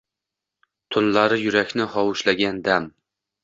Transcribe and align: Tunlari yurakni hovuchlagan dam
Tunlari 0.95 1.39
yurakni 1.43 1.89
hovuchlagan 1.95 2.61
dam 2.69 2.93